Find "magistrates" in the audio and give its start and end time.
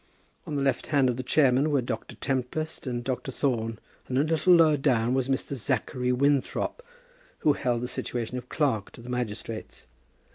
9.09-9.85